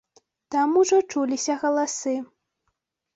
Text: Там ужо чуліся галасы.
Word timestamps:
Там 0.53 0.69
ужо 0.81 0.97
чуліся 1.13 1.57
галасы. 1.65 2.15